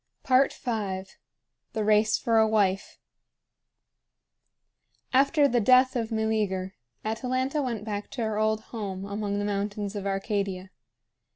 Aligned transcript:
V. 0.27 0.33
THE 1.73 1.83
RACE 1.83 2.17
FOR 2.17 2.39
A 2.39 2.47
WIFE. 2.47 2.97
After 5.13 5.47
the 5.47 5.59
death 5.59 5.95
of 5.95 6.11
Meleager, 6.11 6.73
Atalanta 7.05 7.61
went 7.61 7.85
back 7.85 8.09
to 8.13 8.23
her 8.23 8.39
old 8.39 8.61
home 8.73 9.05
among 9.05 9.37
the 9.37 9.45
mountains 9.45 9.95
of 9.95 10.07
Arcadia. 10.07 10.71